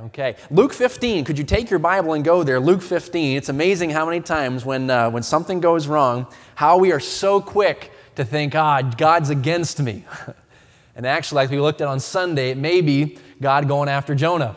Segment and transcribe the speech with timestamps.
[0.00, 1.24] Okay, Luke 15.
[1.24, 2.60] Could you take your Bible and go there?
[2.60, 3.36] Luke 15.
[3.36, 7.40] It's amazing how many times when, uh, when something goes wrong, how we are so
[7.40, 10.04] quick to think, ah, God's against me.
[10.94, 14.54] and actually, like we looked at on Sunday, it may be God going after Jonah.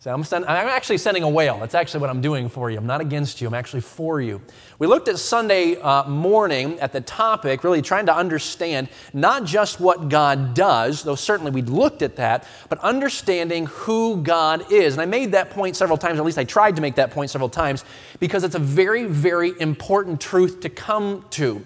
[0.00, 1.58] So I'm, send, I'm, actually sending a whale.
[1.58, 2.78] That's actually what I'm doing for you.
[2.78, 4.40] I'm not against you, I'm actually for you.
[4.78, 9.78] We looked at Sunday uh, morning at the topic, really trying to understand not just
[9.78, 14.94] what God does, though certainly we looked at that, but understanding who God is.
[14.94, 17.28] And I made that point several times, at least I tried to make that point
[17.28, 17.84] several times,
[18.20, 21.62] because it's a very, very important truth to come to.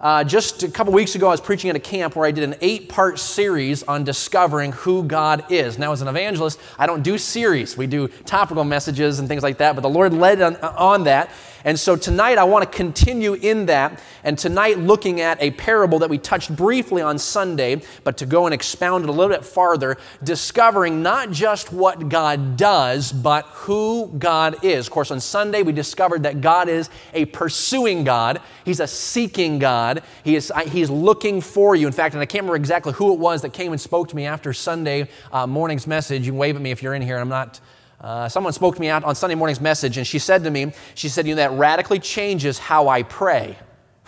[0.00, 2.44] Uh, just a couple weeks ago, I was preaching at a camp where I did
[2.44, 5.76] an eight part series on discovering who God is.
[5.76, 7.76] Now, as an evangelist, I don't do series.
[7.76, 11.30] We do topical messages and things like that, but the Lord led on, on that.
[11.64, 15.98] And so tonight I want to continue in that, and tonight looking at a parable
[16.00, 19.44] that we touched briefly on Sunday, but to go and expound it a little bit
[19.44, 24.86] farther, discovering not just what God does, but who God is.
[24.86, 29.58] Of course, on Sunday we discovered that God is a pursuing God, He's a seeking
[29.58, 31.86] God, He is, He's looking for you.
[31.86, 34.16] In fact, and I can't remember exactly who it was that came and spoke to
[34.16, 36.26] me after Sunday uh, morning's message.
[36.26, 37.60] You can wave at me if you're in here, and I'm not
[38.00, 40.72] uh, someone spoke to me out on Sunday morning's message, and she said to me,
[40.94, 43.56] she said, you know, that radically changes how I pray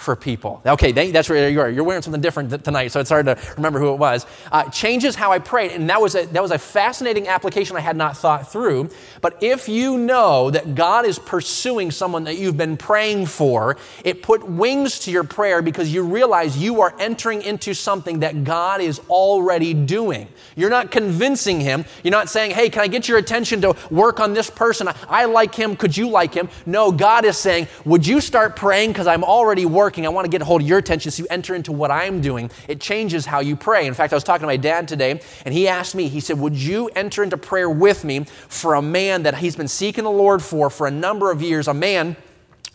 [0.01, 0.63] for people.
[0.65, 1.71] Okay, that's where you are.
[1.71, 4.27] You're wearing something different tonight, so it's hard to remember who it was.
[4.51, 7.81] Uh, changes how I prayed, and that was a, that was a fascinating application I
[7.81, 8.91] had not thought through.
[9.21, 14.23] But if you know that God is pursuing someone that you've been praying for, it
[14.23, 18.81] put wings to your prayer because you realize you are entering into something that God
[18.81, 20.29] is already doing.
[20.57, 21.85] You're not convincing Him.
[22.03, 24.89] You're not saying, "Hey, can I get your attention to work on this person?
[24.89, 25.77] I, I like him.
[25.77, 29.67] Could you like him?" No, God is saying, "Would you start praying because I'm already
[29.67, 30.07] working." Working.
[30.07, 32.21] I want to get a hold of your attention so you enter into what I'm
[32.21, 32.49] doing.
[32.69, 33.89] It changes how you pray.
[33.89, 36.39] In fact, I was talking to my dad today, and he asked me, he said,
[36.39, 40.11] Would you enter into prayer with me for a man that he's been seeking the
[40.11, 41.67] Lord for for a number of years?
[41.67, 42.15] A man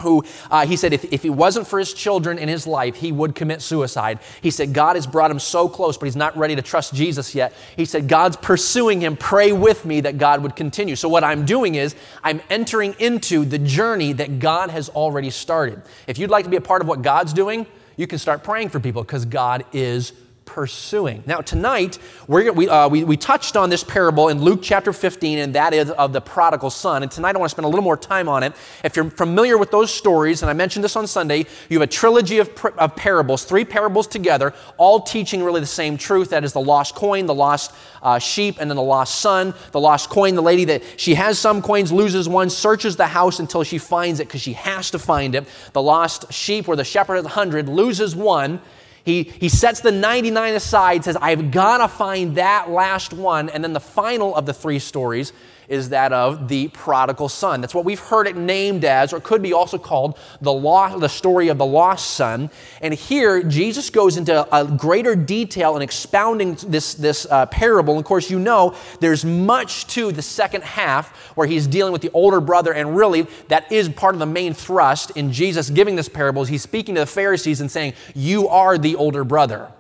[0.02, 3.12] who uh, he said if, if it wasn't for his children in his life, he
[3.12, 4.20] would commit suicide.
[4.42, 7.34] He said God has brought him so close, but he's not ready to trust Jesus
[7.34, 7.54] yet.
[7.76, 9.16] He said God's pursuing him.
[9.16, 10.96] Pray with me that God would continue.
[10.96, 15.82] So, what I'm doing is I'm entering into the journey that God has already started.
[16.08, 17.66] If you'd like to be a part of what God's doing,
[17.98, 20.12] you can start praying for people because God is
[20.46, 21.24] pursuing.
[21.26, 21.98] Now, tonight,
[22.28, 25.74] we we, uh, we, we touched on this parable in Luke chapter 15, and that
[25.74, 27.04] is of the prodigal son.
[27.04, 28.54] And tonight, I want to spend a little more time on it.
[28.84, 31.92] If you're familiar with those stories, and I mentioned this on Sunday, you have a
[31.92, 36.54] trilogy of, of parables, three parables together, all teaching really the same truth that is
[36.54, 39.54] the lost coin, the lost uh, sheep, and then the lost son.
[39.72, 43.40] The lost coin, the lady that she has some coins, loses one, searches the house
[43.40, 45.48] until she finds it because she has to find it.
[45.74, 48.62] The lost sheep, where the shepherd has a hundred, loses one
[49.06, 53.50] he, he sets the 99 aside, says, I've got to find that last one.
[53.50, 55.32] And then the final of the three stories
[55.68, 57.62] is that of the prodigal son.
[57.62, 61.10] That's what we've heard it named as, or could be also called the, law, the
[61.10, 62.50] story of the lost son.
[62.82, 67.94] And here, Jesus goes into a greater detail in expounding this, this uh, parable.
[67.94, 72.02] And of course, you know there's much to the second half where he's dealing with
[72.02, 75.96] the older brother, and really that is part of the main thrust in Jesus giving
[75.96, 76.42] this parable.
[76.42, 79.72] Is he's speaking to the Pharisees and saying, You are the older brother.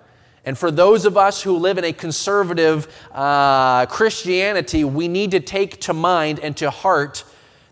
[0.46, 5.40] And for those of us who live in a conservative uh, Christianity, we need to
[5.40, 7.24] take to mind and to heart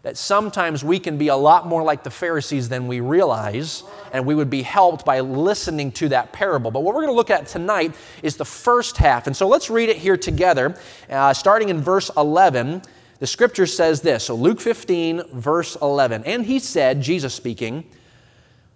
[0.02, 4.26] that sometimes we can be a lot more like the Pharisees than we realize, and
[4.26, 6.72] we would be helped by listening to that parable.
[6.72, 9.28] But what we're going to look at tonight is the first half.
[9.28, 10.78] And so let's read it here together,
[11.10, 12.82] uh, starting in verse 11.
[13.20, 16.26] The scripture says this so Luke 15, verse 11.
[16.26, 17.86] And he said, Jesus speaking,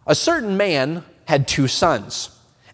[0.05, 2.36] a certain man had two sons.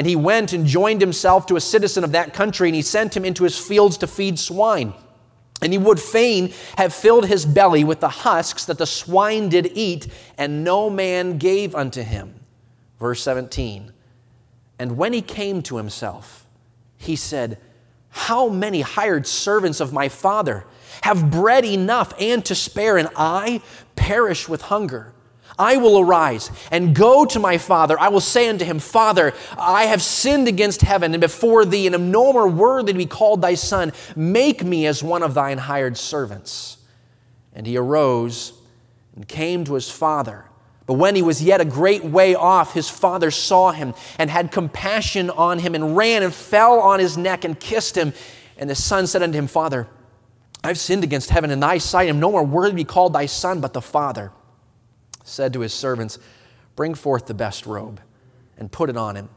[0.00, 3.14] And he went and joined himself to a citizen of that country, and he sent
[3.14, 4.94] him into his fields to feed swine.
[5.60, 9.70] And he would fain have filled his belly with the husks that the swine did
[9.74, 10.08] eat,
[10.38, 12.34] and no man gave unto him.
[12.98, 13.92] Verse 17.
[14.78, 16.46] And when he came to himself,
[16.96, 17.58] he said,
[18.08, 20.64] How many hired servants of my father
[21.02, 23.60] have bread enough and to spare, and I
[23.96, 25.12] perish with hunger?
[25.60, 28.00] I will arise and go to my father.
[28.00, 31.94] I will say unto him, Father, I have sinned against heaven and before thee, and
[31.94, 33.92] am no more worthy to be called thy son.
[34.16, 36.78] Make me as one of thine hired servants.
[37.52, 38.54] And he arose
[39.14, 40.46] and came to his father.
[40.86, 44.50] But when he was yet a great way off, his father saw him and had
[44.50, 48.14] compassion on him and ran and fell on his neck and kissed him.
[48.56, 49.86] And the son said unto him, Father,
[50.64, 52.06] I've sinned against heaven and thy sight.
[52.06, 53.60] I am no more worthy to be called thy son.
[53.60, 54.32] But the father
[55.30, 56.18] said to his servants,
[56.76, 58.00] Bring forth the best robe
[58.58, 59.28] and put it on him.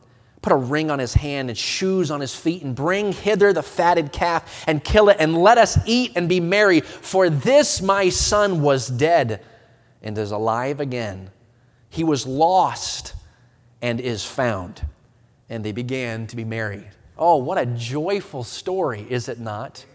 [0.41, 3.63] Put a ring on his hand and shoes on his feet, and bring hither the
[3.63, 6.81] fatted calf and kill it, and let us eat and be merry.
[6.81, 9.41] For this my son was dead
[10.01, 11.31] and is alive again.
[11.89, 13.13] He was lost
[13.81, 14.85] and is found.
[15.49, 16.89] And they began to be married.
[17.17, 19.85] Oh, what a joyful story, is it not?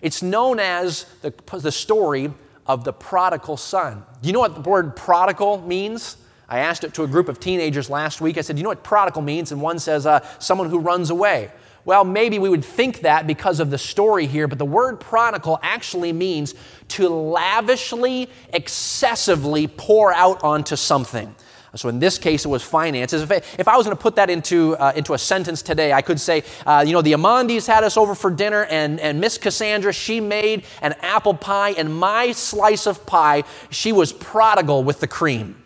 [0.00, 2.32] It's known as the, the story
[2.66, 4.04] of the prodigal son.
[4.20, 6.16] Do you know what the word prodigal means?
[6.48, 8.36] I asked it to a group of teenagers last week.
[8.38, 9.52] I said, Do you know what prodigal means?
[9.52, 11.50] And one says, uh, Someone who runs away.
[11.84, 15.58] Well, maybe we would think that because of the story here, but the word prodigal
[15.62, 16.54] actually means
[16.88, 21.34] to lavishly, excessively pour out onto something.
[21.74, 23.22] So in this case, it was finances.
[23.30, 26.20] If I, was going to put that into, uh, into a sentence today, I could
[26.20, 29.90] say, uh, you know, the Amandis had us over for dinner, and, and Miss Cassandra,
[29.92, 35.06] she made an apple pie, and my slice of pie, she was prodigal with the
[35.06, 35.56] cream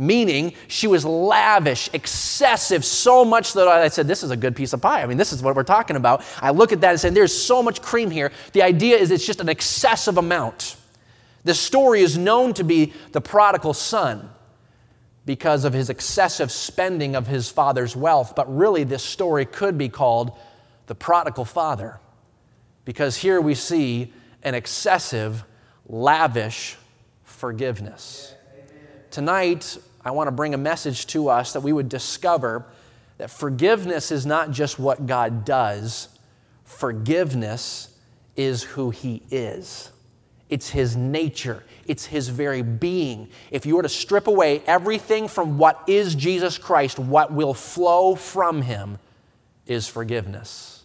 [0.00, 4.72] meaning she was lavish, excessive, so much that I said, This is a good piece
[4.72, 5.02] of pie.
[5.02, 6.24] I mean, this is what we're talking about.
[6.40, 8.30] I look at that and say, There's so much cream here.
[8.52, 10.76] The idea is it's just an excessive amount.
[11.42, 14.30] The story is known to be the prodigal son
[15.28, 19.90] because of his excessive spending of his father's wealth, but really, this story could be
[19.90, 20.32] called
[20.86, 22.00] the prodigal father
[22.86, 24.10] because here we see
[24.42, 25.44] an excessive,
[25.86, 26.78] lavish
[27.24, 28.34] forgiveness.
[29.10, 32.64] Tonight, I want to bring a message to us that we would discover
[33.18, 36.08] that forgiveness is not just what God does,
[36.64, 37.94] forgiveness
[38.34, 39.90] is who He is.
[40.48, 43.28] It's His nature, it's His very being.
[43.50, 48.14] If you were to strip away everything from what is Jesus Christ, what will flow
[48.14, 48.98] from Him
[49.66, 50.78] is forgiveness.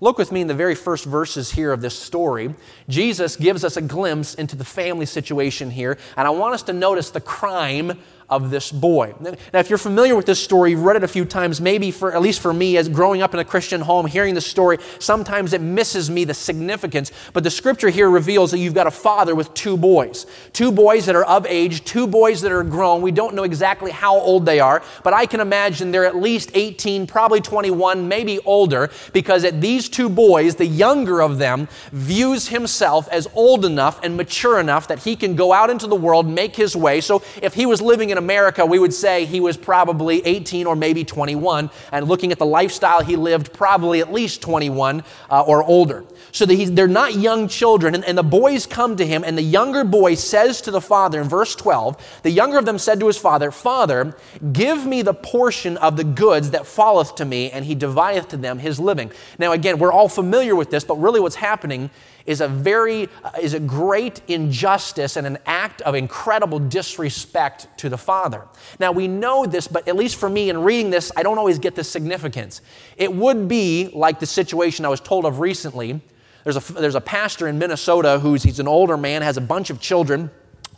[0.00, 2.54] Look with me in the very first verses here of this story.
[2.88, 6.72] Jesus gives us a glimpse into the family situation here, and I want us to
[6.72, 7.98] notice the crime
[8.30, 9.14] of this boy.
[9.20, 12.12] Now, if you're familiar with this story, you've read it a few times, maybe for
[12.14, 15.54] at least for me, as growing up in a Christian home, hearing the story, sometimes
[15.54, 17.10] it misses me the significance.
[17.32, 21.06] But the scripture here reveals that you've got a father with two boys, two boys
[21.06, 23.00] that are of age, two boys that are grown.
[23.00, 26.50] We don't know exactly how old they are, but I can imagine they're at least
[26.52, 32.48] 18, probably 21, maybe older, because at these two boys, the younger of them views
[32.48, 36.28] himself as old enough and mature enough that he can go out into the world,
[36.28, 37.00] make his way.
[37.00, 40.66] So if he was living in in America, we would say he was probably 18
[40.66, 41.70] or maybe 21.
[41.92, 46.04] And looking at the lifestyle he lived, probably at least 21 uh, or older.
[46.32, 47.94] So they're not young children.
[47.94, 51.20] And, and the boys come to him, and the younger boy says to the father
[51.20, 54.16] in verse 12, the younger of them said to his father, Father,
[54.52, 58.36] give me the portion of the goods that falleth to me, and he divideth to
[58.36, 59.10] them his living.
[59.38, 61.90] Now, again, we're all familiar with this, but really what's happening
[62.28, 67.88] is a very uh, is a great injustice and an act of incredible disrespect to
[67.88, 68.46] the father.
[68.78, 71.58] Now we know this, but at least for me in reading this, I don't always
[71.58, 72.60] get the significance.
[72.98, 76.00] It would be like the situation I was told of recently.
[76.44, 79.70] There's a, there's a pastor in Minnesota who's he's an older man, has a bunch
[79.70, 80.30] of children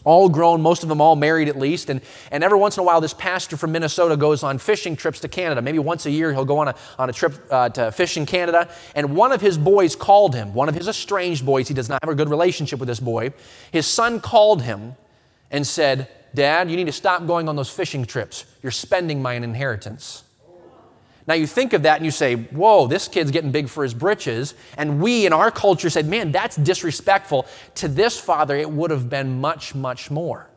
[0.04, 1.90] all grown, most of them all married at least.
[1.90, 2.00] And,
[2.30, 5.28] and every once in a while, this pastor from Minnesota goes on fishing trips to
[5.28, 5.62] Canada.
[5.62, 8.26] Maybe once a year, he'll go on a, on a trip uh, to fish in
[8.26, 8.68] Canada.
[8.94, 11.98] And one of his boys called him, one of his estranged boys, he does not
[12.02, 13.32] have a good relationship with this boy.
[13.72, 14.94] His son called him
[15.50, 18.44] and said, Dad, you need to stop going on those fishing trips.
[18.62, 20.24] You're spending my inheritance.
[21.30, 23.94] Now you think of that and you say, whoa, this kid's getting big for his
[23.94, 24.54] britches.
[24.76, 27.46] And we in our culture said, man, that's disrespectful.
[27.76, 30.48] To this father, it would have been much, much more.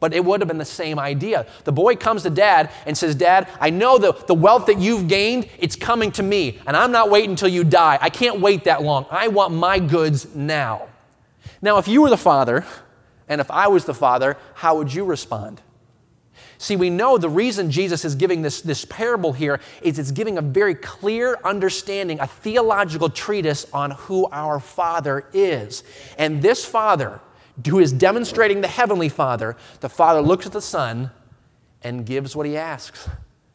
[0.00, 1.44] But it would have been the same idea.
[1.64, 5.08] The boy comes to dad and says, Dad, I know the, the wealth that you've
[5.08, 6.58] gained, it's coming to me.
[6.66, 7.98] And I'm not waiting until you die.
[8.00, 9.04] I can't wait that long.
[9.10, 10.88] I want my goods now.
[11.60, 12.64] Now, if you were the father,
[13.28, 15.60] and if I was the father, how would you respond?
[16.64, 20.38] See, we know the reason Jesus is giving this, this parable here is it's giving
[20.38, 25.84] a very clear understanding, a theological treatise on who our Father is.
[26.16, 27.20] And this Father,
[27.68, 31.10] who is demonstrating the Heavenly Father, the Father looks at the Son
[31.82, 33.10] and gives what he asks.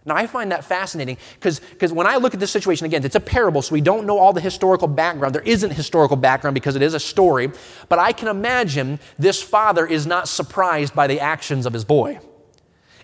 [0.05, 3.19] Now, I find that fascinating because when I look at this situation, again, it's a
[3.19, 5.33] parable, so we don't know all the historical background.
[5.33, 7.49] There isn't historical background because it is a story,
[7.89, 12.19] but I can imagine this father is not surprised by the actions of his boy.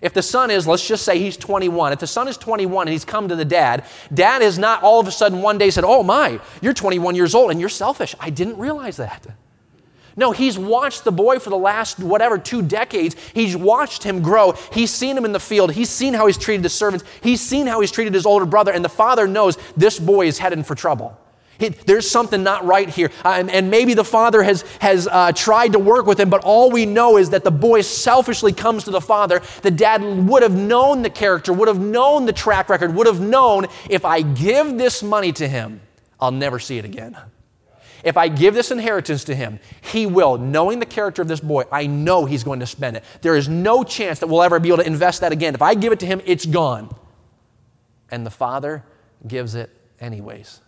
[0.02, 1.92] If the son is, let's just say he's 21.
[1.92, 5.00] If the son is 21 and he's come to the dad, dad has not all
[5.00, 8.14] of a sudden one day said, Oh my, you're 21 years old and you're selfish.
[8.20, 9.26] I didn't realize that.
[10.18, 13.14] No, he's watched the boy for the last, whatever, two decades.
[13.34, 14.52] He's watched him grow.
[14.72, 15.72] He's seen him in the field.
[15.72, 17.04] He's seen how he's treated his servants.
[17.20, 18.72] He's seen how he's treated his older brother.
[18.72, 21.18] And the father knows this boy is heading for trouble.
[21.58, 23.10] He, there's something not right here.
[23.24, 26.42] Uh, and, and, maybe the father has, has uh, tried to work with him, but
[26.44, 29.40] all we know is that the boy selfishly comes to the father.
[29.62, 33.20] The dad would have known the character, would have known the track record, would have
[33.20, 35.80] known if I give this money to him,
[36.20, 37.16] I'll never see it again.
[38.04, 40.38] If I give this inheritance to him, he will.
[40.38, 43.04] Knowing the character of this boy, I know he's going to spend it.
[43.22, 45.54] There is no chance that we'll ever be able to invest that again.
[45.54, 46.94] If I give it to him, it's gone.
[48.10, 48.84] And the father
[49.26, 50.60] gives it anyways.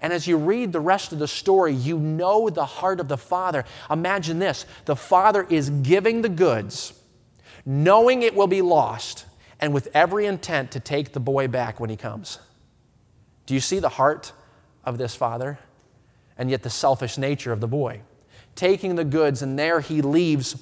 [0.00, 3.16] And as you read the rest of the story, you know the heart of the
[3.16, 3.64] Father.
[3.90, 6.92] Imagine this the Father is giving the goods,
[7.66, 9.26] knowing it will be lost,
[9.60, 12.38] and with every intent to take the boy back when he comes.
[13.46, 14.32] Do you see the heart
[14.84, 15.58] of this Father?
[16.36, 18.02] And yet the selfish nature of the boy.
[18.54, 20.56] Taking the goods, and there he leaves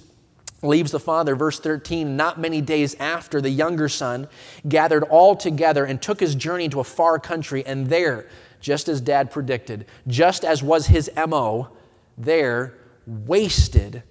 [0.63, 4.29] leaves the father, verse 13, not many days after, the younger son
[4.67, 8.27] gathered all together and took his journey into a far country, and there
[8.67, 11.69] just as dad predicted, just as was his MO,
[12.19, 12.75] there
[13.07, 14.03] wasted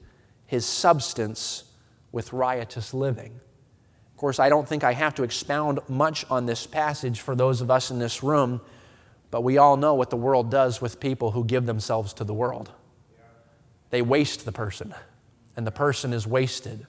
[0.46, 1.66] his substance
[2.14, 3.38] with riotous living.
[4.14, 7.60] Of course, I don't think I have to expound much on this passage for those
[7.60, 8.62] of us in this room,
[9.30, 12.34] but we all know what the world does with people who give themselves to the
[12.34, 12.72] world.
[13.90, 14.96] They waste the person,
[15.58, 16.88] and the person is wasted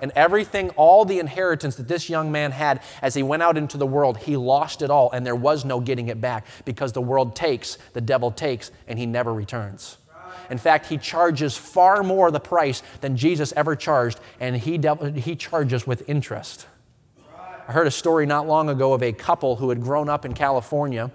[0.00, 3.76] and everything, all the inheritance that this young man had as he went out into
[3.76, 7.02] the world, he lost it all, and there was no getting it back because the
[7.02, 9.98] world takes, the devil takes, and he never returns.
[10.50, 14.80] In fact, he charges far more the price than Jesus ever charged, and he,
[15.16, 16.66] he charges with interest.
[17.68, 20.32] I heard a story not long ago of a couple who had grown up in
[20.32, 21.10] California.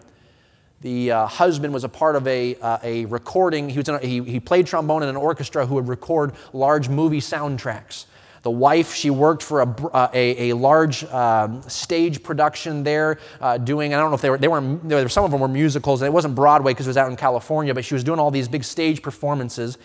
[0.82, 3.70] The uh, husband was a part of a, uh, a recording.
[3.70, 7.22] He, was a, he, he played trombone in an orchestra who would record large movie
[7.22, 8.06] soundtracks.
[8.44, 13.58] The wife, she worked for a, uh, a, a, large um, stage production there, uh,
[13.58, 15.48] doing, I don't know if they were, they were, they were, some of them were
[15.48, 18.20] musicals, and it wasn't Broadway because it was out in California, but she was doing
[18.20, 19.78] all these big stage performances.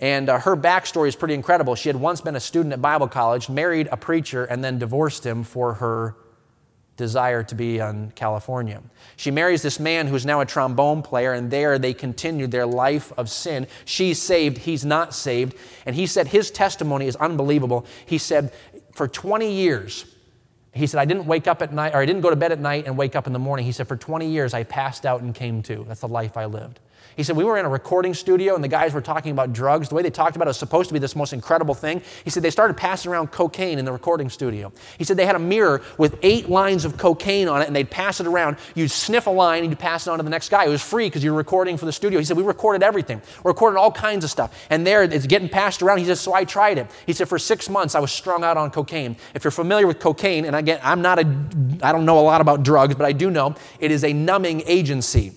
[0.00, 1.74] And uh, her backstory is pretty incredible.
[1.74, 5.24] She had once been a student at Bible college, married a preacher, and then divorced
[5.26, 6.16] him for her
[6.96, 8.82] desire to be in California.
[9.16, 13.12] She marries this man who's now a trombone player, and there they continued their life
[13.16, 13.66] of sin.
[13.84, 15.54] She's saved, he's not saved.
[15.86, 17.86] And he said his testimony is unbelievable.
[18.04, 18.52] He said,
[18.92, 20.04] For 20 years,
[20.72, 22.60] he said, I didn't wake up at night, or I didn't go to bed at
[22.60, 23.66] night and wake up in the morning.
[23.66, 25.84] He said, For 20 years, I passed out and came to.
[25.88, 26.80] That's the life I lived.
[27.16, 29.88] He said, We were in a recording studio and the guys were talking about drugs.
[29.88, 32.02] The way they talked about it was supposed to be this most incredible thing.
[32.24, 34.72] He said, They started passing around cocaine in the recording studio.
[34.96, 37.90] He said, They had a mirror with eight lines of cocaine on it and they'd
[37.90, 38.56] pass it around.
[38.74, 40.64] You'd sniff a line and you'd pass it on to the next guy.
[40.64, 42.18] It was free because you were recording for the studio.
[42.18, 43.20] He said, We recorded everything.
[43.44, 44.66] We recorded all kinds of stuff.
[44.70, 45.98] And there it's getting passed around.
[45.98, 46.90] He said, So I tried it.
[47.06, 49.16] He said, For six months, I was strung out on cocaine.
[49.34, 51.26] If you're familiar with cocaine, and again, I'm not a,
[51.82, 54.62] I don't know a lot about drugs, but I do know it is a numbing
[54.66, 55.32] agency.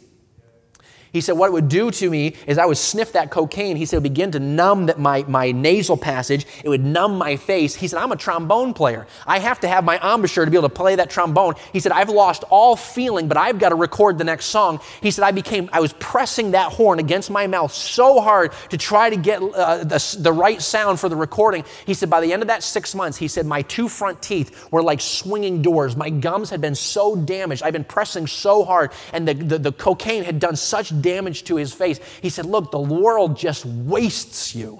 [1.14, 3.76] He said, What it would do to me is I would sniff that cocaine.
[3.78, 6.46] He said, It would begin to numb that my, my nasal passage.
[6.64, 7.76] It would numb my face.
[7.76, 9.06] He said, I'm a trombone player.
[9.28, 11.54] I have to have my embouchure to be able to play that trombone.
[11.72, 14.80] He said, I've lost all feeling, but I've got to record the next song.
[15.02, 18.78] He said, I became, I was pressing that horn against my mouth so hard to
[18.78, 21.64] try to get uh, the, the right sound for the recording.
[21.86, 24.68] He said, By the end of that six months, he said, My two front teeth
[24.72, 25.96] were like swinging doors.
[25.96, 27.62] My gums had been so damaged.
[27.62, 31.58] I've been pressing so hard, and the, the, the cocaine had done such damage to
[31.58, 32.00] his face.
[32.24, 34.80] He said, Look, the world just wastes you.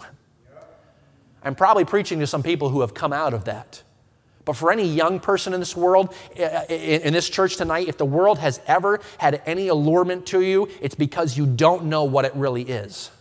[1.44, 3.84] I'm probably preaching to some people who have come out of that.
[4.46, 7.98] But for any young person in this world, eh, eh, in this church tonight, if
[7.98, 12.26] the world has ever had any allurement to you, it's because you don't know what
[12.26, 13.12] it really is.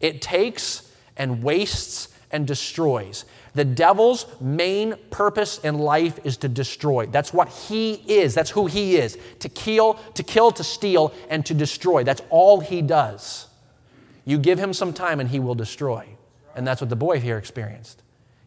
[0.00, 3.24] It takes and wastes and destroys.
[3.54, 7.06] The devil's main purpose in life is to destroy.
[7.06, 8.34] That's what he is.
[8.34, 9.18] That's who he is.
[9.40, 12.02] To kill, to kill, to steal, and to destroy.
[12.02, 13.48] That's all he does.
[14.24, 16.06] You give him some time and he will destroy.
[16.54, 18.01] And that's what the boy here experienced.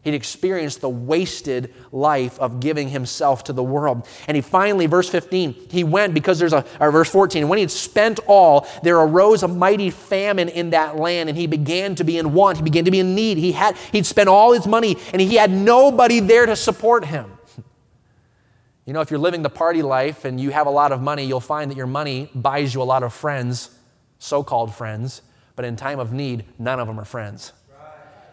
[0.06, 4.06] He'd experienced the wasted life of giving himself to the world.
[4.28, 7.62] And he finally, verse 15, he went because there's a, or verse 14, when he
[7.62, 12.04] had spent all, there arose a mighty famine in that land, and he began to
[12.04, 12.56] be in want.
[12.56, 13.36] He began to be in need.
[13.36, 17.32] He had, he'd spent all his money, and he had nobody there to support him.
[18.84, 21.24] You know, if you're living the party life and you have a lot of money,
[21.24, 23.76] you'll find that your money buys you a lot of friends,
[24.20, 25.22] so called friends,
[25.56, 27.52] but in time of need, none of them are friends.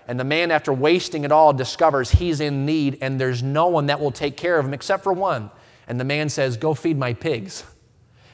[0.07, 3.85] And the man, after wasting it all, discovers he's in need and there's no one
[3.87, 5.49] that will take care of him except for one.
[5.87, 7.63] And the man says, Go feed my pigs.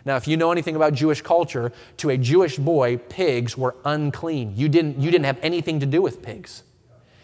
[0.05, 4.53] Now, if you know anything about Jewish culture, to a Jewish boy, pigs were unclean.
[4.55, 6.63] You didn't, you didn't have anything to do with pigs.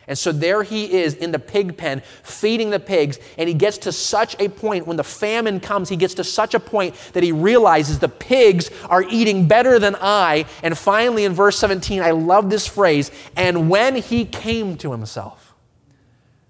[0.07, 3.79] And so there he is in the pig pen feeding the pigs, and he gets
[3.79, 7.24] to such a point when the famine comes, he gets to such a point that
[7.24, 10.45] he realizes the pigs are eating better than I.
[10.62, 15.45] And finally, in verse 17, I love this phrase, and when he came to himself,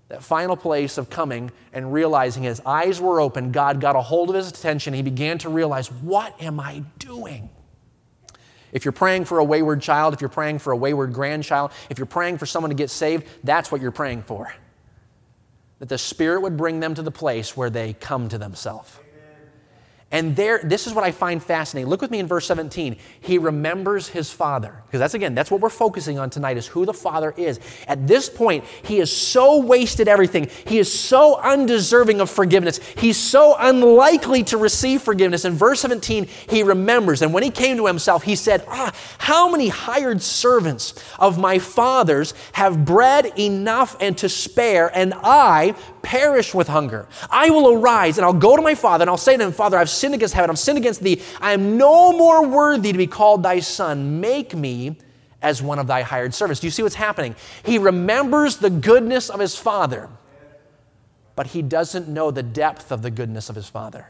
[0.10, 4.30] that final place of coming and realizing his eyes were open, God got a hold
[4.30, 4.94] of his attention.
[4.94, 7.50] He began to realize, What am I doing?
[8.76, 11.98] If you're praying for a wayward child, if you're praying for a wayward grandchild, if
[11.98, 14.54] you're praying for someone to get saved, that's what you're praying for.
[15.80, 19.00] That the Spirit would bring them to the place where they come to themselves.
[20.16, 21.90] And there, this is what I find fascinating.
[21.90, 22.96] Look with me in verse 17.
[23.20, 24.82] He remembers his father.
[24.86, 27.60] Because that's again, that's what we're focusing on tonight is who the father is.
[27.86, 30.50] At this point, he has so wasted everything.
[30.68, 32.78] He is so undeserving of forgiveness.
[32.96, 35.44] He's so unlikely to receive forgiveness.
[35.44, 37.22] In verse 17, he remembers.
[37.22, 41.60] And when he came to himself, he said, Ah, how many hired servants of my
[41.60, 47.08] father's have bread enough and to spare, and I perish with hunger.
[47.32, 49.78] I will arise and I'll go to my father and I'll say to him, Father,
[49.78, 51.22] I've sinned against heaven, I've sinned against thee.
[51.42, 54.22] I am no more worthy to be called thy son.
[54.22, 54.98] Make me
[55.42, 56.62] as one of thy hired servants.
[56.62, 57.36] Do you see what's happening?
[57.64, 60.10] He remembers the goodness of his father,
[61.36, 64.08] but he doesn't know the depth of the goodness of his father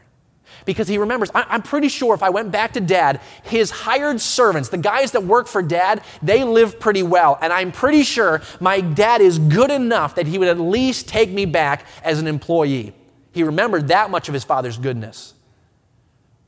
[0.64, 1.30] because he remembers.
[1.34, 5.22] I'm pretty sure if I went back to dad, his hired servants, the guys that
[5.22, 7.38] work for dad, they live pretty well.
[7.40, 11.30] And I'm pretty sure my dad is good enough that he would at least take
[11.30, 12.94] me back as an employee.
[13.32, 15.34] He remembered that much of his father's goodness.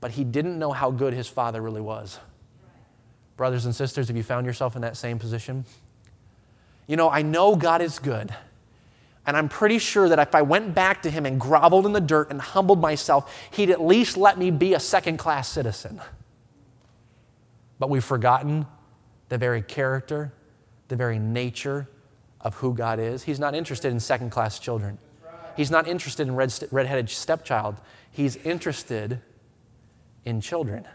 [0.01, 2.19] But he didn't know how good his father really was.
[3.37, 5.65] Brothers and sisters, have you found yourself in that same position?
[6.87, 8.35] You know, I know God is good.
[9.29, 12.01] And I'm pretty sure that if I went back to him and groveled in the
[12.01, 16.01] dirt and humbled myself, he'd at least let me be a second class citizen.
[17.79, 18.67] But we've forgotten
[19.29, 20.33] the very character,
[20.89, 21.91] the very nature
[22.41, 23.25] of who God is.
[23.25, 24.97] He's not interested in second class children,
[25.59, 27.83] He's not interested in red, redheaded stepchild.
[28.11, 29.21] He's interested
[30.25, 30.89] in children.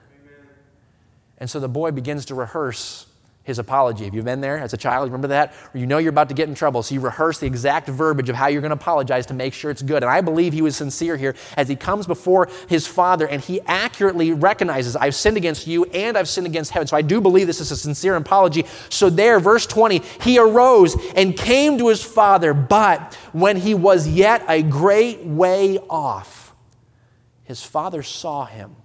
[1.37, 3.05] And so the boy begins to rehearse
[3.43, 4.05] his apology.
[4.05, 5.05] Have you been there as a child?
[5.05, 5.53] Remember that?
[5.73, 8.29] Or you know you're about to get in trouble, so you rehearse the exact verbiage
[8.29, 10.01] of how you're going to apologize to make sure it's good.
[10.01, 13.59] And I believe he was sincere here as he comes before his father and he
[13.61, 16.87] accurately recognizes, I've sinned against you and I've sinned against heaven.
[16.87, 18.65] So I do believe this is a sincere apology.
[18.89, 24.07] So there, verse 20, he arose and came to his father, but when he was
[24.07, 26.53] yet a great way off,
[27.43, 28.77] his father saw him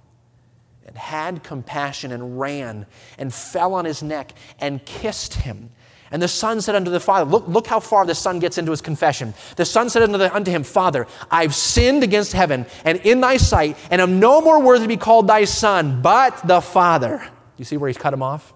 [0.89, 2.87] and had compassion and ran
[3.19, 5.69] and fell on his neck and kissed him.
[6.11, 8.71] And the son said unto the father, look, look how far the son gets into
[8.71, 9.35] his confession.
[9.57, 13.37] The son said unto, the, unto him, Father, I've sinned against heaven and in thy
[13.37, 17.29] sight, and am no more worthy to be called thy son, but the father.
[17.59, 18.55] You see where he's cut him off?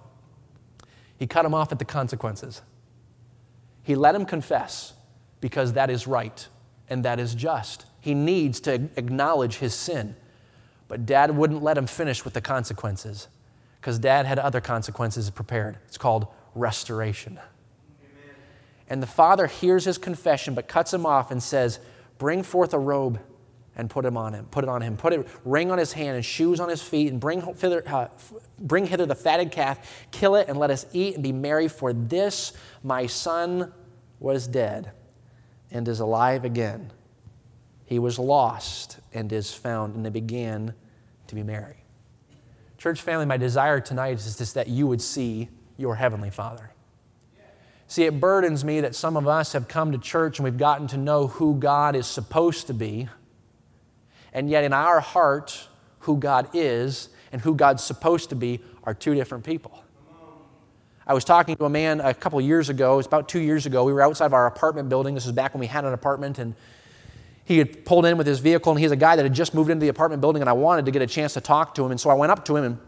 [1.19, 2.63] He cut him off at the consequences.
[3.83, 4.95] He let him confess
[5.43, 6.49] because that is right
[6.89, 7.85] and that is just.
[8.01, 10.17] He needs to acknowledge his sin.
[10.93, 13.29] But dad wouldn't let him finish with the consequences
[13.81, 15.79] because dad had other consequences prepared.
[15.89, 17.41] It's called restoration.
[18.91, 21.79] And the father hears his confession but cuts him off and says,
[22.19, 23.19] Bring forth a robe
[23.75, 26.17] and put him on him, put it on him, put a ring on his hand
[26.17, 28.09] and shoes on his feet, and bring hither, uh,
[28.59, 29.79] bring hither the fatted calf,
[30.11, 31.69] kill it, and let us eat and be merry.
[31.69, 32.53] For this
[32.83, 33.73] my son
[34.21, 34.93] was dead
[35.71, 36.93] and is alive again.
[37.87, 40.75] He was lost and is found, and they began
[41.33, 41.77] to be merry.
[42.77, 46.71] Church family, my desire tonight is just that you would see your Heavenly Father.
[47.87, 50.87] See, it burdens me that some of us have come to church and we've gotten
[50.89, 53.09] to know who God is supposed to be,
[54.33, 55.69] and yet in our heart,
[56.01, 59.83] who God is and who God's supposed to be are two different people.
[61.07, 63.65] I was talking to a man a couple years ago, it was about two years
[63.67, 63.85] ago.
[63.85, 65.15] We were outside of our apartment building.
[65.15, 66.55] This was back when we had an apartment, and
[67.45, 69.71] he had pulled in with his vehicle, and he's a guy that had just moved
[69.71, 71.91] into the apartment building, and I wanted to get a chance to talk to him.
[71.91, 72.79] And so I went up to him and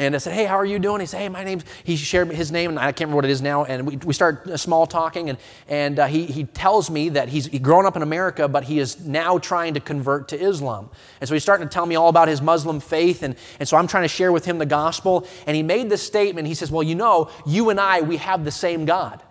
[0.00, 1.00] and I said, Hey, how are you doing?
[1.00, 3.30] He said, Hey, my name's, he shared his name, and I can't remember what it
[3.30, 3.64] is now.
[3.64, 7.28] And we, we start uh, small talking, and, and uh, he, he tells me that
[7.28, 10.88] he's grown up in America, but he is now trying to convert to Islam.
[11.20, 13.76] And so he's starting to tell me all about his Muslim faith, and, and so
[13.76, 15.26] I'm trying to share with him the gospel.
[15.46, 16.48] And he made this statement.
[16.48, 19.22] He says, Well, you know, you and I, we have the same God.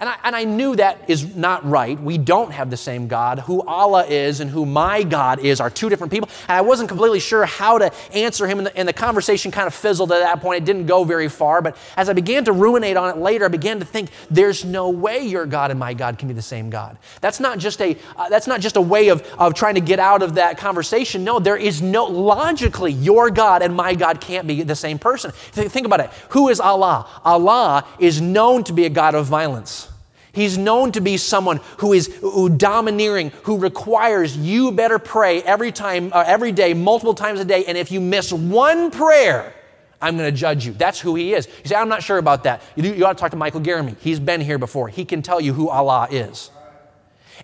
[0.00, 2.00] And I, and I knew that is not right.
[2.00, 3.40] We don't have the same God.
[3.40, 6.30] Who Allah is and who my God is are two different people.
[6.48, 9.66] And I wasn't completely sure how to answer him, and the, and the conversation kind
[9.66, 10.62] of fizzled at that point.
[10.62, 11.60] It didn't go very far.
[11.60, 14.88] But as I began to ruminate on it later, I began to think, there's no
[14.88, 16.96] way your God and my God can be the same God.
[17.20, 19.98] That's not just a, uh, that's not just a way of, of trying to get
[19.98, 21.24] out of that conversation.
[21.24, 25.30] No, there is no, logically, your God and my God can't be the same person.
[25.32, 26.10] Think about it.
[26.30, 27.06] Who is Allah?
[27.22, 29.88] Allah is known to be a God of violence.
[30.32, 35.72] He's known to be someone who is who domineering, who requires you better pray every
[35.72, 37.64] time, uh, every day, multiple times a day.
[37.66, 39.54] And if you miss one prayer,
[40.00, 40.72] I'm going to judge you.
[40.72, 41.46] That's who he is.
[41.46, 42.62] You say, I'm not sure about that.
[42.74, 43.96] You, you ought to talk to Michael Garamy.
[43.98, 44.88] He's been here before.
[44.88, 46.50] He can tell you who Allah is.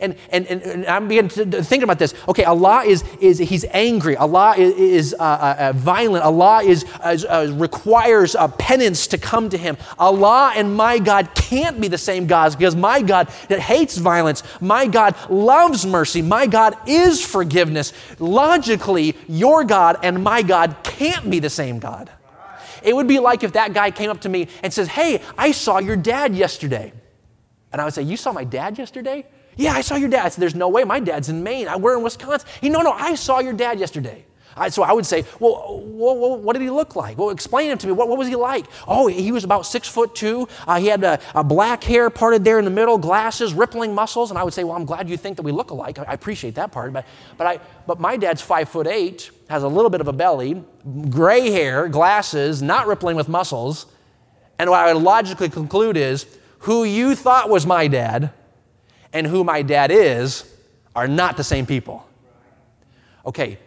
[0.01, 2.15] And, and, and, and I'm beginning to think about this.
[2.29, 4.17] Okay, Allah is, is He's angry.
[4.17, 6.25] Allah is, is uh, uh, uh violent.
[6.25, 9.77] Allah is, uh, requires uh, penance to come to Him.
[9.99, 14.43] Allah and my God can't be the same gods because my God that hates violence.
[14.61, 16.23] My God loves mercy.
[16.23, 17.93] My God is forgiveness.
[18.19, 22.11] Logically, your God and my God can't be the same God.
[22.83, 25.51] It would be like if that guy came up to me and says, Hey, I
[25.53, 26.93] saw your dad yesterday.
[27.73, 29.27] And I would say, You saw my dad yesterday?
[29.57, 30.27] Yeah, I saw your dad.
[30.27, 30.85] I said, There's no way.
[30.85, 31.69] My dad's in Maine.
[31.81, 32.49] We're in Wisconsin.
[32.61, 34.25] He, no, no, I saw your dad yesterday.
[34.57, 37.19] I, so I would say, well, what, what, did he look like?
[37.19, 37.93] Well, explain him to me.
[37.93, 38.65] What, what was he like?
[38.89, 40.49] Oh, he was about six foot two.
[40.67, 44.31] Uh, he had a, a, black hair parted there in the middle, glasses, rippling muscles.
[44.31, 45.99] And I would say, well, I'm glad you think that we look alike.
[45.99, 46.95] I, I appreciate that part.
[46.95, 47.05] But,
[47.37, 50.63] but, I, but my dad's five foot eight, has a little bit of a belly,
[51.11, 53.87] gray hair, glasses, not rippling with muscles.
[54.59, 56.27] And what I would logically conclude is,
[56.61, 58.33] who you thought was my dad
[59.17, 60.45] and who my dad is
[60.95, 62.07] are not the same people.
[63.25, 63.59] Okay,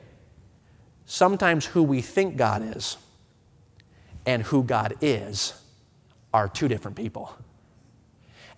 [1.05, 2.97] sometimes who we think God is
[4.27, 5.59] and who God is
[6.35, 7.35] are two different people.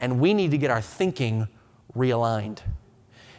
[0.02, 1.48] And we need to get our thinking
[1.96, 2.60] realigned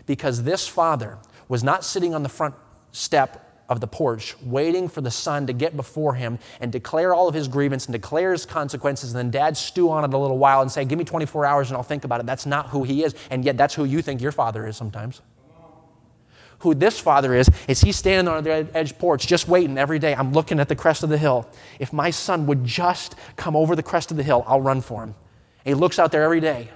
[0.07, 2.55] because this father was not sitting on the front
[2.93, 7.29] step of the porch, waiting for the son to get before him and declare all
[7.29, 10.39] of his grievance and declare his consequences, and then dad stew on it a little
[10.39, 12.27] while and say, Give me 24 hours and I'll think about it.
[12.27, 13.15] That's not who he is.
[13.31, 15.21] And yet, that's who you think your father is sometimes.
[16.61, 20.15] Who this father is, is he standing on the edge porch just waiting every day.
[20.15, 21.49] I'm looking at the crest of the hill.
[21.81, 25.03] If my son would just come over the crest of the hill, I'll run for
[25.03, 25.15] him.
[25.65, 26.69] And he looks out there every day.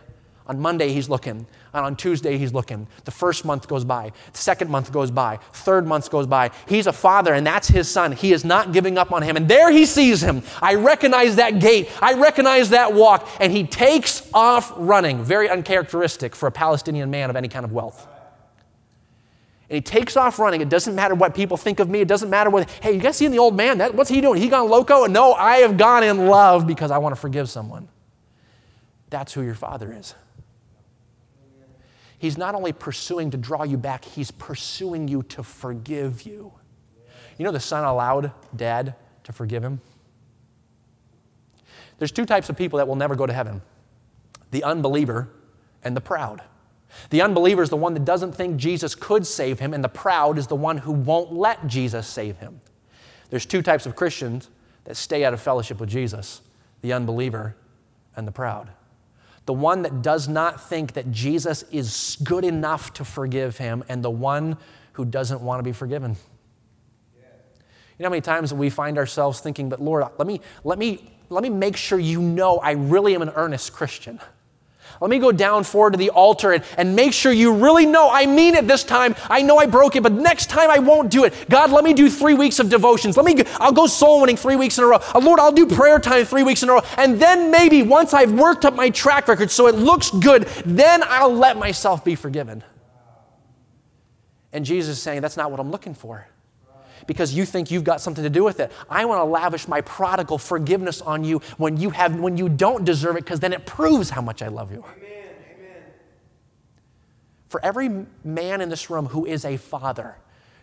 [0.48, 1.46] On Monday, he's looking.
[1.74, 2.87] And on Tuesday, he's looking.
[3.04, 4.12] The first month goes by.
[4.32, 5.38] The second month goes by.
[5.52, 6.52] Third month goes by.
[6.68, 8.12] He's a father, and that's his son.
[8.12, 9.37] He is not giving up on him.
[9.37, 10.42] And there he sees him.
[10.62, 11.90] I recognize that gait.
[12.00, 13.28] I recognize that walk.
[13.40, 15.24] And he takes off running.
[15.24, 18.06] Very uncharacteristic for a Palestinian man of any kind of wealth.
[19.68, 20.61] And he takes off running.
[20.61, 22.00] It doesn't matter what people think of me.
[22.00, 23.78] It doesn't matter what, hey, you guys see the old man?
[23.78, 24.40] That, what's he doing?
[24.40, 25.06] He gone loco?
[25.06, 27.88] No, I have gone in love because I want to forgive someone.
[29.11, 30.14] That's who your father is.
[32.18, 36.52] He's not only pursuing to draw you back, he's pursuing you to forgive you.
[37.38, 39.81] You know, the son allowed dad to forgive him?
[41.98, 43.62] There's two types of people that will never go to heaven
[44.52, 45.29] the unbeliever
[45.83, 46.40] and the proud.
[47.11, 50.38] The unbeliever is the one that doesn't think Jesus could save him, and the proud
[50.38, 52.61] is the one who won't let Jesus save him.
[53.29, 54.48] There's two types of Christians
[54.85, 56.42] that stay out of fellowship with Jesus
[56.81, 57.57] the unbeliever
[58.14, 58.70] and the proud
[59.46, 64.04] the one that does not think that Jesus is good enough to forgive him, and
[64.04, 64.56] the one
[64.92, 66.16] who doesn't want to be forgiven.
[67.98, 71.11] You know how many times we find ourselves thinking, but Lord, let me, let me,
[71.30, 74.20] let me make sure you know I really am an earnest Christian.
[75.01, 78.09] Let me go down forward to the altar and, and make sure you really know
[78.11, 79.14] I mean it this time.
[79.29, 81.49] I know I broke it, but next time I won't do it.
[81.49, 83.16] God, let me do three weeks of devotions.
[83.16, 84.99] Let me, I'll go soul winning three weeks in a row.
[85.14, 86.83] Uh, Lord, I'll do prayer time three weeks in a row.
[86.96, 91.03] And then maybe once I've worked up my track record so it looks good, then
[91.05, 92.62] I'll let myself be forgiven.
[94.53, 96.27] And Jesus is saying, that's not what I'm looking for
[97.07, 98.73] because you think you've got something to do with it.
[98.88, 102.85] I want to lavish my prodigal forgiveness on you when you, have, when you don't
[102.85, 104.85] deserve it because then it proves how much I love you.
[104.97, 105.11] Amen.
[105.57, 105.83] Amen.
[107.49, 110.16] For every man in this room who is a father,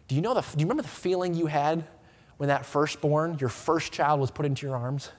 [0.07, 1.85] do you, know the, do you remember the feeling you had
[2.37, 5.11] when that firstborn, your first child, was put into your arms?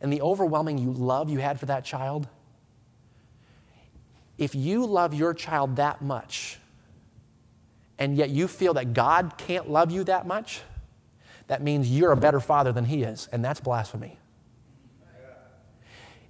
[0.00, 2.28] And the overwhelming you love you had for that child?
[4.38, 6.58] If you love your child that much,
[7.98, 10.60] and yet you feel that God can't love you that much,
[11.46, 14.18] that means you're a better father than He is, and that's blasphemy.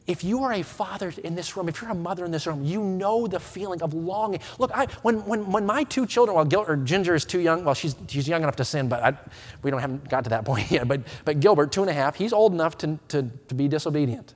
[0.06, 2.64] If you are a father in this room, if you're a mother in this room,
[2.64, 4.38] you know the feeling of longing.
[4.58, 7.64] Look, I, when, when, when my two children, well, Gil, or Ginger is too young,
[7.64, 9.18] well, she's, she's young enough to sin, but I,
[9.62, 10.86] we don't haven't got to that point yet.
[10.86, 14.34] But, but Gilbert, two and a half, he's old enough to, to, to be disobedient.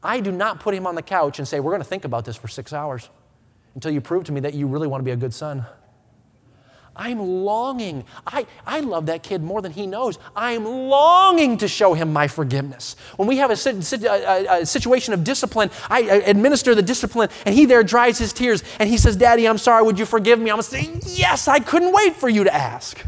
[0.00, 2.24] I do not put him on the couch and say, We're going to think about
[2.24, 3.08] this for six hours
[3.74, 5.64] until you prove to me that you really want to be a good son.
[6.94, 8.04] I'm longing.
[8.26, 10.18] I, I love that kid more than he knows.
[10.36, 12.96] I'm longing to show him my forgiveness.
[13.16, 16.82] When we have a, a, a, uh, uh, uh, situation of discipline, I administer the
[16.82, 20.04] discipline, and he there dries his tears, and he says, Daddy, I'm sorry, would you
[20.06, 20.50] forgive me?
[20.50, 23.02] I'm saying, Yes, I couldn't wait for you to ask.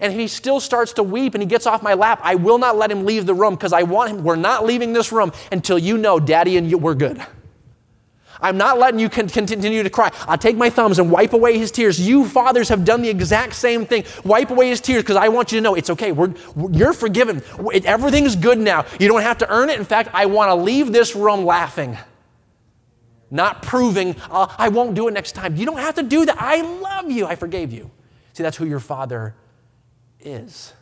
[0.00, 2.20] And he still starts to weep and he gets off my lap.
[2.22, 4.92] I will not let him leave the room because I want him, we're not leaving
[4.92, 7.20] this room until you know, Daddy and you, we're good.
[8.40, 10.10] I'm not letting you continue to cry.
[10.26, 12.00] I'll take my thumbs and wipe away his tears.
[12.00, 14.04] You fathers have done the exact same thing.
[14.24, 16.12] Wipe away his tears because I want you to know it's okay.
[16.12, 16.34] We're,
[16.70, 17.42] you're forgiven.
[17.84, 18.86] Everything's good now.
[19.00, 19.78] You don't have to earn it.
[19.78, 21.98] In fact, I want to leave this room laughing,
[23.30, 25.56] not proving, uh, I won't do it next time.
[25.56, 26.36] You don't have to do that.
[26.40, 27.26] I love you.
[27.26, 27.90] I forgave you.
[28.32, 29.34] See, that's who your father
[30.20, 30.72] is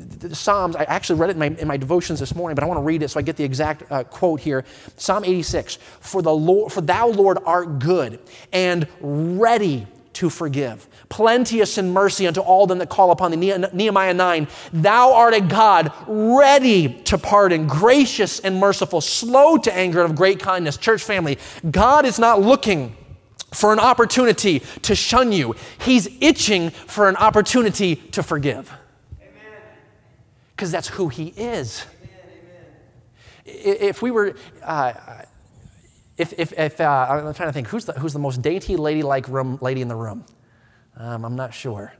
[0.00, 2.66] the Psalms, I actually read it in my, in my, devotions this morning, but I
[2.66, 4.64] want to read it so I get the exact uh, quote here.
[4.96, 8.18] Psalm 86 For, the Lord, for thou, Lord, art good
[8.52, 13.54] and ready to forgive, plenteous in mercy unto all them that call upon thee.
[13.72, 20.02] Nehemiah 9 Thou art a God ready to pardon, gracious and merciful, slow to anger,
[20.02, 20.76] and of great kindness.
[20.76, 21.38] Church family,
[21.70, 22.96] God is not looking
[23.52, 28.72] for an opportunity to shun you, He's itching for an opportunity to forgive
[30.60, 31.86] because that's who He is.
[33.46, 34.92] If we were, uh,
[36.18, 39.26] if, if, if uh, I'm trying to think, who's the, who's the most dainty, ladylike
[39.28, 40.26] room, lady in the room?
[40.98, 41.94] Um, I'm not sure.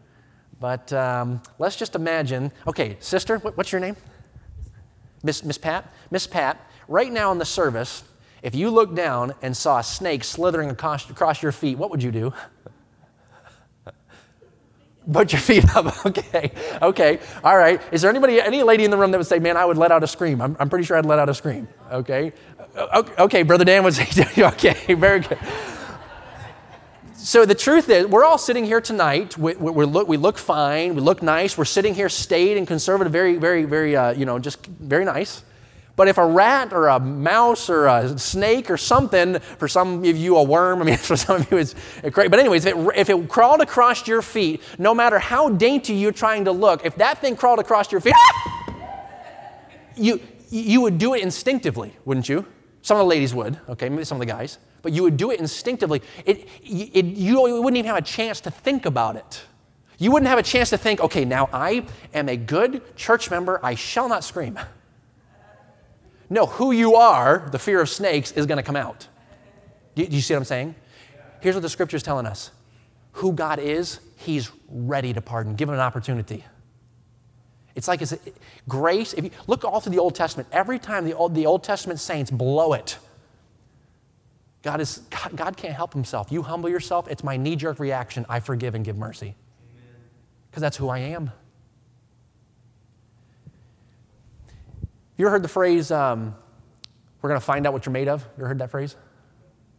[0.61, 2.53] But um, let's just imagine.
[2.66, 3.96] Okay, sister, what, what's your name?
[5.23, 5.90] Miss, Miss Pat?
[6.11, 8.05] Miss Pat, right now in the service,
[8.42, 12.03] if you looked down and saw a snake slithering across, across your feet, what would
[12.03, 12.35] you do?
[15.12, 16.07] Put your feet up.
[16.07, 16.53] Okay.
[16.83, 17.18] Okay.
[17.42, 17.81] All right.
[17.92, 19.92] Is there anybody, any lady in the room that would say, man, I would let
[19.92, 20.40] out a scream?
[20.40, 21.68] I'm, I'm pretty sure I'd let out a scream.
[21.90, 22.33] Okay.
[22.77, 23.12] Okay.
[23.18, 23.42] okay.
[23.42, 24.09] Brother Dan would say,
[24.42, 24.94] okay.
[24.94, 25.38] Very good.
[27.16, 29.37] So the truth is, we're all sitting here tonight.
[29.37, 30.94] We, we, look, we look fine.
[30.94, 31.59] We look nice.
[31.59, 35.42] We're sitting here staid and conservative, very, very, very, uh, you know, just very nice.
[36.00, 40.16] But if a rat or a mouse or a snake or something, for some of
[40.16, 41.74] you a worm, I mean, for some of you it's
[42.10, 42.30] great.
[42.30, 46.10] But anyways, if it, if it crawled across your feet, no matter how dainty you're
[46.10, 48.14] trying to look, if that thing crawled across your feet,
[49.94, 52.46] you, you would do it instinctively, wouldn't you?
[52.80, 55.32] Some of the ladies would, okay, maybe some of the guys, but you would do
[55.32, 56.00] it instinctively.
[56.24, 59.42] It, it, you wouldn't even have a chance to think about it.
[59.98, 61.84] You wouldn't have a chance to think, okay, now I
[62.14, 64.58] am a good church member, I shall not scream.
[66.31, 69.09] No, who you are, the fear of snakes, is going to come out.
[69.97, 70.75] Do you, see what I'm saying?
[71.40, 72.53] Here's what the scripture is telling us
[73.14, 75.57] who God is, He's ready to pardon.
[75.57, 76.45] Give Him an opportunity.
[77.75, 78.14] It's like it's
[78.69, 79.12] grace.
[79.12, 81.99] If you look all through the Old Testament, every time the Old, the Old Testament
[81.99, 82.99] saints blow it,
[84.62, 86.31] God, is, God, God can't help himself.
[86.31, 88.27] You humble yourself, it's my knee jerk reaction.
[88.29, 89.35] I forgive and give mercy.
[90.51, 91.33] Because that's who I am.
[95.20, 96.35] You ever heard the phrase, um,
[97.20, 98.22] we're going to find out what you're made of?
[98.22, 98.96] You ever heard that phrase?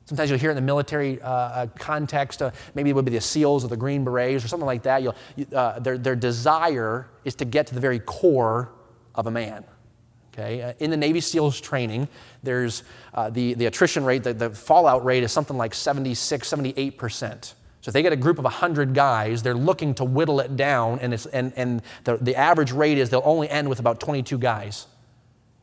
[0.06, 2.44] Sometimes you'll hear it in the military uh, uh, context.
[2.44, 5.02] Uh, maybe it would be the SEALs or the Green Berets or something like that.
[5.02, 5.14] You,
[5.52, 8.72] uh, their, their desire is to get to the very core
[9.16, 9.64] of a man.
[10.32, 10.62] Okay?
[10.62, 12.08] Uh, in the Navy SEALs training,
[12.44, 12.84] there's
[13.16, 17.54] uh, the, the attrition rate, the, the fallout rate is something like 76, 78%.
[17.82, 21.00] So if they get a group of 100 guys, they're looking to whittle it down,
[21.00, 24.86] and, and, and the, the average rate is they'll only end with about 22 guys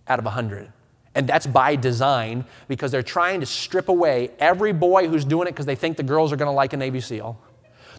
[0.08, 0.72] out of 100.
[1.14, 5.52] And that's by design because they're trying to strip away every boy who's doing it
[5.52, 7.38] because they think the girls are going to like a Navy SEAL.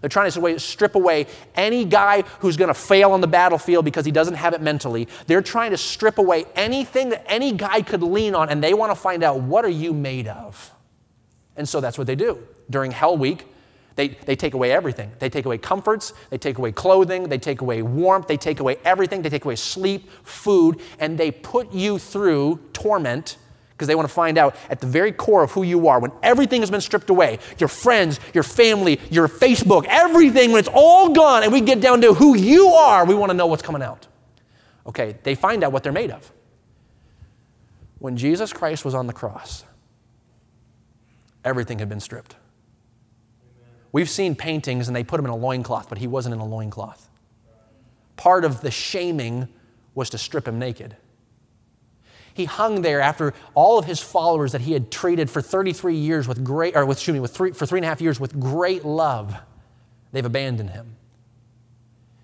[0.01, 4.05] They're trying to strip away any guy who's going to fail on the battlefield because
[4.05, 5.07] he doesn't have it mentally.
[5.27, 8.91] They're trying to strip away anything that any guy could lean on, and they want
[8.91, 10.73] to find out what are you made of.
[11.57, 12.47] And so that's what they do.
[12.69, 13.45] During Hell Week,
[13.99, 15.11] they, they take away everything.
[15.19, 18.77] They take away comforts, they take away clothing, they take away warmth, they take away
[18.85, 23.35] everything, they take away sleep, food, and they put you through torment
[23.71, 26.13] because they want to find out at the very core of who you are when
[26.23, 31.09] everything has been stripped away your friends, your family, your Facebook, everything, when it's all
[31.09, 33.81] gone and we get down to who you are, we want to know what's coming
[33.81, 34.07] out.
[34.87, 36.31] Okay, they find out what they're made of.
[37.97, 39.65] When Jesus Christ was on the cross,
[41.43, 42.37] everything had been stripped.
[43.91, 46.45] We've seen paintings and they put him in a loincloth, but he wasn't in a
[46.45, 47.09] loincloth.
[48.15, 49.47] Part of the shaming
[49.95, 50.95] was to strip him naked.
[52.33, 56.27] He hung there after all of his followers that he had treated for 33 years
[56.27, 58.39] with great, or with, excuse me, with three, for three and a half years with
[58.39, 59.35] great love.
[60.11, 60.95] They've abandoned him.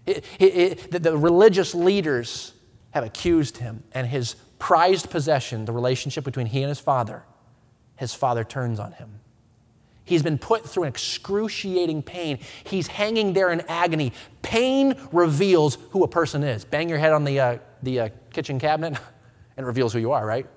[0.06, 2.54] It, it, it, the, the religious leaders
[2.92, 7.24] have accused him, and his prized possession, the relationship between he and his father,
[7.98, 9.20] his father turns on him.
[10.06, 12.40] He's been put through an excruciating pain.
[12.64, 14.14] He's hanging there in agony.
[14.44, 16.64] Pain reveals who a person is.
[16.64, 19.00] Bang your head on the, uh, the uh, kitchen cabinet,
[19.58, 20.48] and it reveals who you are, right?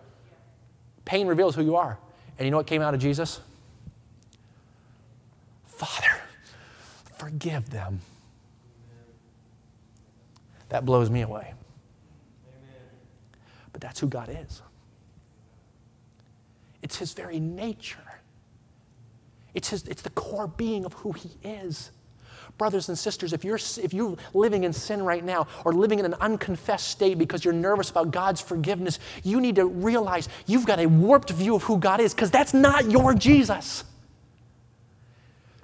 [1.06, 1.98] Pain reveals who you are.
[2.38, 3.40] And you know what came out of Jesus?
[5.64, 6.20] Father,
[7.16, 8.00] forgive them.
[10.68, 11.54] That blows me away.
[13.72, 14.60] But that's who God is.
[16.82, 17.98] It's his very nature.
[19.58, 21.90] It's, his, it's the core being of who he is.
[22.58, 26.04] Brothers and sisters, if you're, if you're living in sin right now or living in
[26.04, 30.78] an unconfessed state because you're nervous about God's forgiveness, you need to realize you've got
[30.78, 33.82] a warped view of who God is because that's not your Jesus.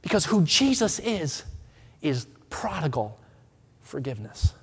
[0.02, 1.44] Because who Jesus is,
[2.02, 3.16] is prodigal
[3.80, 4.54] forgiveness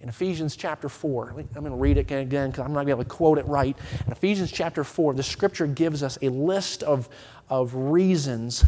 [0.00, 1.30] in Ephesians chapter 4.
[1.30, 3.38] I'm going to read it again because I'm not going to be able to quote
[3.38, 3.76] it right.
[4.06, 7.08] In Ephesians chapter 4, the scripture gives us a list of,
[7.48, 8.64] of reasons,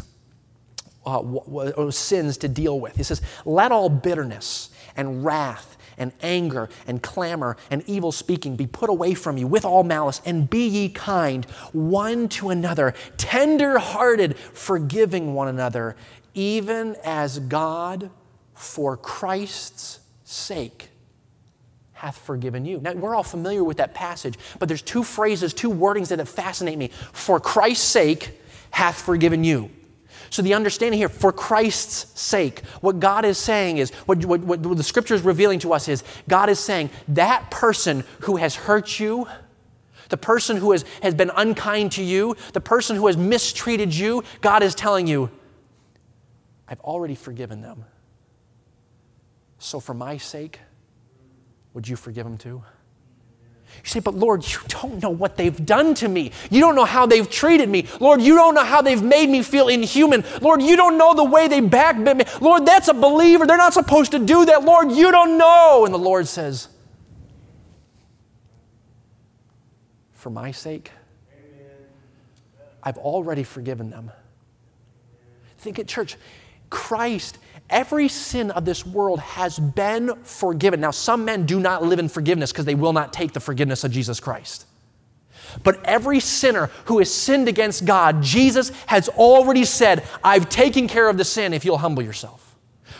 [1.07, 2.97] uh, w- w- sins to deal with.
[2.97, 8.66] He says, Let all bitterness and wrath and anger and clamor and evil speaking be
[8.66, 13.79] put away from you with all malice, and be ye kind one to another, tender
[13.79, 15.97] hearted, forgiving one another,
[16.35, 18.11] even as God,
[18.55, 20.92] for Christ's sake,
[22.03, 22.81] hath forgiven you.
[22.81, 26.77] Now, we're all familiar with that passage, but there's two phrases, two wordings that fascinate
[26.77, 26.88] me.
[27.12, 28.41] For Christ's sake
[28.73, 29.71] hath forgiven you.
[30.29, 34.77] So, the understanding here, for Christ's sake, what God is saying is, what, what, what
[34.77, 38.99] the scripture is revealing to us is, God is saying, that person who has hurt
[38.99, 39.29] you,
[40.09, 44.25] the person who has, has been unkind to you, the person who has mistreated you,
[44.41, 45.31] God is telling you,
[46.67, 47.85] I've already forgiven them.
[49.61, 50.59] So, for my sake,
[51.75, 52.63] would you forgive them too?
[53.77, 56.33] You say, but Lord, you don't know what they've done to me.
[56.51, 57.87] You don't know how they've treated me.
[58.01, 60.25] Lord, you don't know how they've made me feel inhuman.
[60.41, 62.25] Lord, you don't know the way they backbit me.
[62.41, 63.47] Lord, that's a believer.
[63.47, 64.65] They're not supposed to do that.
[64.65, 65.85] Lord, you don't know.
[65.85, 66.69] And the Lord says,
[70.13, 70.93] For my sake,
[72.83, 74.11] I've already forgiven them.
[75.59, 76.17] Think at church,
[76.71, 77.39] Christ
[77.70, 80.81] Every sin of this world has been forgiven.
[80.81, 83.83] Now, some men do not live in forgiveness because they will not take the forgiveness
[83.85, 84.66] of Jesus Christ.
[85.64, 91.09] But every sinner who has sinned against God, Jesus has already said, I've taken care
[91.09, 92.57] of the sin if you'll humble yourself.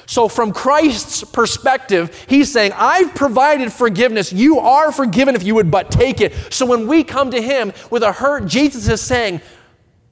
[0.07, 4.33] So, from Christ's perspective, he's saying, I've provided forgiveness.
[4.33, 6.35] You are forgiven if you would but take it.
[6.53, 9.41] So, when we come to him with a hurt, Jesus is saying,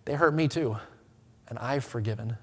[0.05, 0.77] They hurt me too,
[1.49, 2.37] and I've forgiven.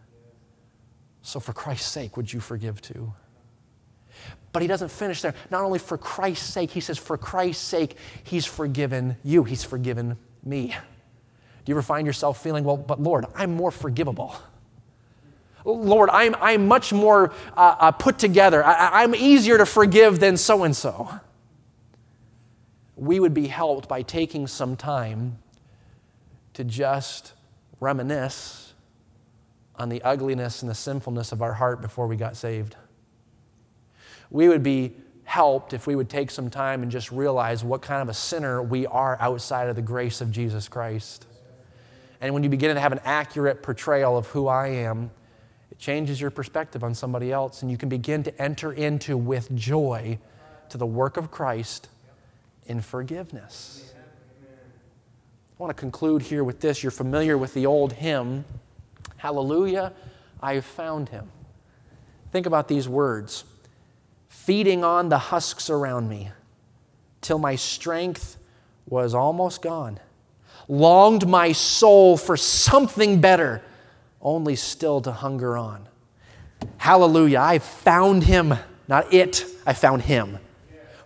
[1.28, 3.12] So, for Christ's sake, would you forgive too?
[4.54, 5.34] But he doesn't finish there.
[5.52, 10.18] Not only for Christ's sake, he says, for Christ's sake, he's forgiven you, he's forgiven
[10.46, 10.68] me.
[10.68, 10.74] Do
[11.66, 14.38] you ever find yourself feeling, well, but Lord, I'm more forgivable?
[15.66, 18.64] Lord, I'm, I'm much more uh, uh, put together.
[18.64, 21.12] I, I'm easier to forgive than so and so.
[22.96, 25.40] We would be helped by taking some time
[26.54, 27.34] to just
[27.82, 28.67] reminisce
[29.78, 32.76] on the ugliness and the sinfulness of our heart before we got saved.
[34.30, 38.02] We would be helped if we would take some time and just realize what kind
[38.02, 41.26] of a sinner we are outside of the grace of Jesus Christ.
[42.22, 45.12] And when you begin to have an accurate portrayal of who I am,
[45.70, 49.54] it changes your perspective on somebody else, and you can begin to enter into with
[49.56, 50.18] joy
[50.70, 51.90] to the work of Christ
[52.66, 53.94] in forgiveness.
[55.60, 56.84] I want to conclude here with this.
[56.84, 58.46] You're familiar with the old hymn.
[59.18, 59.94] Hallelujah,
[60.42, 61.30] I have found him.
[62.32, 63.44] Think about these words
[64.30, 66.32] feeding on the husks around me
[67.22, 68.38] till my strength
[68.88, 70.00] was almost gone.
[70.70, 73.62] Longed my soul for something better,
[74.22, 75.88] only still to hunger on.
[76.78, 78.54] Hallelujah, I found him,
[78.88, 80.40] not it, I found him.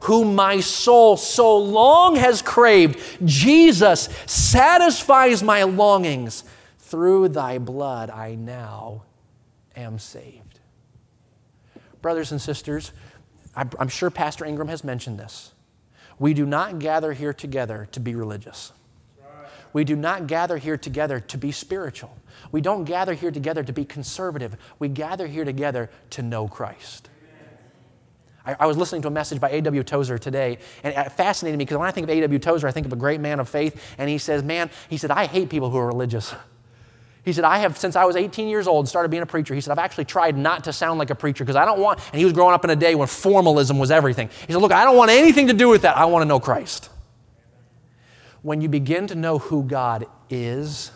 [0.02, 3.00] Whom my soul so long has craved.
[3.26, 6.44] Jesus satisfies my longings
[6.92, 9.04] through thy blood I now
[9.78, 10.60] am saved.
[12.02, 12.92] Brothers and sisters,
[13.56, 15.54] I'm sure Pastor Ingram has mentioned this.
[16.20, 18.74] We do not gather here together to be religious.
[19.74, 22.16] We do not gather here together to be spiritual.
[22.52, 24.58] We don't gather here together to be conservative.
[24.78, 27.10] We gather here together to know Christ.
[28.46, 29.84] I, I was listening to a message by A.W.
[29.84, 32.40] Tozer today, and it fascinated me because when I think of A.W.
[32.40, 35.12] Tozer, I think of a great man of faith, and he says, Man, he said,
[35.12, 36.36] I hate people who are religious.
[37.24, 39.54] He said, I have, since I was 18 years old, started being a preacher.
[39.54, 42.00] He said, I've actually tried not to sound like a preacher because I don't want,
[42.12, 44.30] and he was growing up in a day when formalism was everything.
[44.48, 45.98] He said, Look, I don't want anything to do with that.
[45.98, 46.90] I want to know Christ.
[48.42, 50.92] When you begin to know who God is,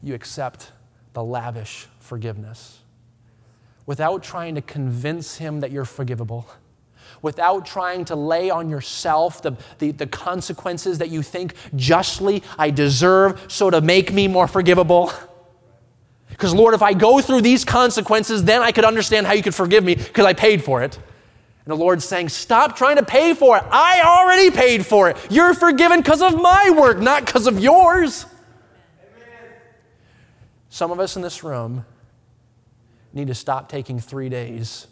[0.00, 0.70] you accept
[1.12, 2.78] the lavish forgiveness
[3.84, 6.46] without trying to convince him that you're forgivable
[7.22, 12.70] without trying to lay on yourself the, the, the, consequences that you think justly I
[12.70, 15.12] deserve, so to make me more forgivable.
[16.28, 19.54] Because, Lord, if I go through these consequences, then I could understand how you could
[19.54, 20.98] forgive me because I paid for it.
[21.64, 23.64] And the Lord's saying, Stop trying to pay for it.
[23.70, 25.16] I already paid for it.
[25.30, 28.26] You're forgiven because of my work, not because of yours.
[29.00, 29.50] Amen.
[30.68, 31.84] Some of us in this room
[33.12, 34.86] need to stop taking three days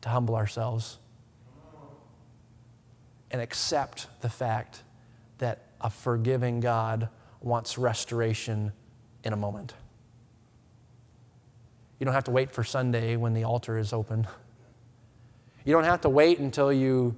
[0.00, 0.98] to humble ourselves
[3.30, 4.82] and accept the fact
[5.38, 7.08] that a forgiving God
[7.40, 8.72] wants restoration
[9.24, 9.74] in a moment.
[11.98, 14.26] You don't have to wait for Sunday when the altar is open.
[15.64, 17.16] You don't have to wait until you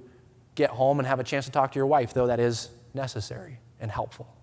[0.55, 3.59] get home and have a chance to talk to your wife, though that is necessary
[3.79, 4.35] and helpful.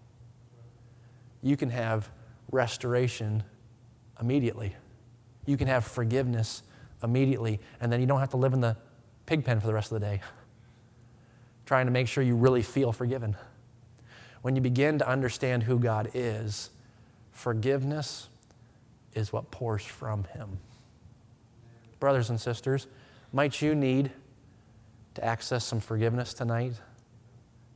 [1.43, 2.09] You can have
[2.51, 3.43] restoration
[4.21, 4.75] immediately.
[5.47, 6.63] You can have forgiveness
[7.03, 8.77] immediately, and then you don't have to live in the
[9.27, 10.21] pig pen for the rest of the day
[11.69, 13.37] trying to make sure you really feel forgiven.
[14.41, 16.71] When you begin to understand who God is,
[17.31, 18.31] forgiveness
[19.13, 20.61] is what pours from Him.
[22.01, 22.87] Brothers and sisters,
[23.35, 24.11] might you need
[25.13, 26.73] to access some forgiveness tonight?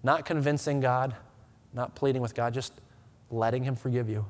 [0.03, 1.15] Not convincing God,
[1.75, 2.73] not pleading with God, just
[3.31, 4.25] letting Him forgive you.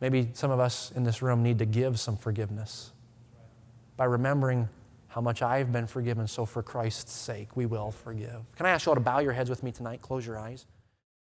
[0.00, 2.90] Maybe some of us in this room need to give some forgiveness
[3.96, 4.68] by remembering
[5.12, 8.40] how much I've been forgiven, so for Christ's sake, we will forgive.
[8.56, 10.00] Can I ask you all to bow your heads with me tonight?
[10.00, 10.64] Close your eyes.